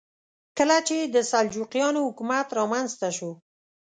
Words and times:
کله 0.57 0.77
چې 0.87 0.97
د 1.03 1.15
سلجوقیانو 1.31 1.99
حکومت 2.07 2.47
رامنځته 2.59 3.09
شو. 3.17 3.31